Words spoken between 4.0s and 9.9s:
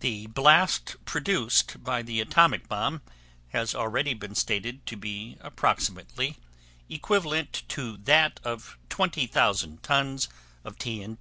been stated to be approximately equivalent to that of 20,000